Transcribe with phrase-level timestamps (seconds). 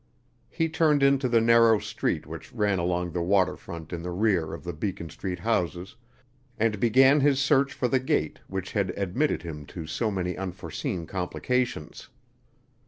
[0.49, 4.51] He turned into the narrow street which ran along the water front in the rear
[4.51, 5.95] of the Beacon Street houses
[6.57, 11.05] and began his search for the gate which had admitted him to so many unforeseen
[11.05, 12.09] complications.